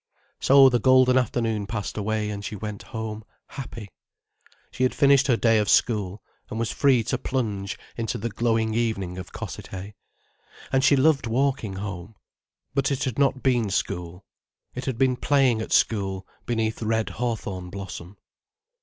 So 0.39 0.67
the 0.67 0.79
golden 0.79 1.15
afternoon 1.15 1.67
passed 1.67 1.95
away 1.95 2.31
and 2.31 2.43
she 2.43 2.55
went 2.55 2.81
home 2.89 3.23
happy. 3.49 3.89
She 4.71 4.81
had 4.81 4.95
finished 4.95 5.27
her 5.27 5.37
day 5.37 5.59
of 5.59 5.69
school, 5.69 6.23
and 6.49 6.57
was 6.57 6.71
free 6.71 7.03
to 7.03 7.19
plunge 7.19 7.77
into 7.97 8.17
the 8.17 8.31
glowing 8.31 8.73
evening 8.73 9.19
of 9.19 9.31
Cossethay. 9.31 9.93
And 10.71 10.83
she 10.83 10.95
loved 10.95 11.27
walking 11.27 11.73
home. 11.73 12.15
But 12.73 12.89
it 12.89 13.03
had 13.03 13.19
not 13.19 13.43
been 13.43 13.69
school. 13.69 14.25
It 14.73 14.85
had 14.85 14.97
been 14.97 15.17
playing 15.17 15.61
at 15.61 15.71
school 15.71 16.25
beneath 16.47 16.81
red 16.81 17.09
hawthorn 17.21 17.69
blossom. 17.69 18.17